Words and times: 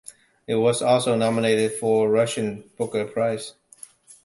It 0.47 0.55
was 0.55 0.81
also 0.81 1.15
nominated 1.15 1.73
for 1.73 2.07
the 2.07 2.11
Russian 2.13 2.67
"Booker" 2.75 3.05
prize. 3.05 3.53